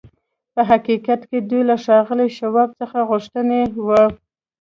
[0.53, 4.03] په حقيقت کې دوی له ښاغلي شواب څخه غوښتي وو.